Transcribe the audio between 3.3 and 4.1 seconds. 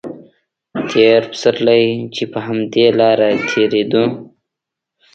تېرېدو.